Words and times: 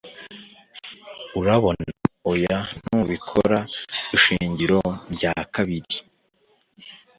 Urabona 1.39 1.85
(oya 2.31 2.57
ntubikora) 2.83 3.57
ishingiro 4.15 4.79
rya 5.13 5.33
kabiri 5.53 5.95